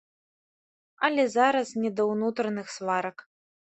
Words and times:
Але 1.07 1.27
зараз 1.35 1.73
не 1.83 1.93
да 1.99 2.03
ўнутраных 2.13 2.67
сварак. 2.77 3.17